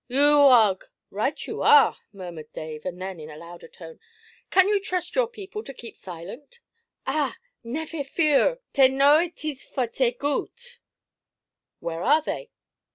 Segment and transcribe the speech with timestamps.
[0.07, 3.99] U u og!' 'Right you are,' murmured Dave; and then in a louder tone,
[4.49, 6.59] 'Can you trust your people to keep silent?'
[7.05, 7.35] 'Ah!
[7.63, 10.79] neffear fe ur; tay know it is for tare goo et.'
[11.81, 12.49] 'Where are they?'